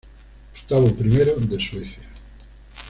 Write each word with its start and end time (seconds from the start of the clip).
Gustavo 0.63 0.87
I 0.87 1.47
de 1.47 1.59
Suecia 1.59 2.01